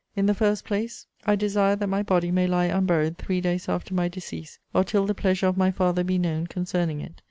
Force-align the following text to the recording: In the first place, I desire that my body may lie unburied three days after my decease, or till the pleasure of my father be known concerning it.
In 0.15 0.25
the 0.25 0.33
first 0.33 0.65
place, 0.65 1.05
I 1.27 1.35
desire 1.35 1.75
that 1.75 1.85
my 1.85 2.01
body 2.01 2.31
may 2.31 2.47
lie 2.47 2.65
unburied 2.65 3.19
three 3.19 3.39
days 3.39 3.69
after 3.69 3.93
my 3.93 4.07
decease, 4.07 4.57
or 4.73 4.83
till 4.83 5.05
the 5.05 5.13
pleasure 5.13 5.45
of 5.45 5.57
my 5.57 5.69
father 5.69 6.03
be 6.03 6.17
known 6.17 6.47
concerning 6.47 7.01
it. 7.01 7.13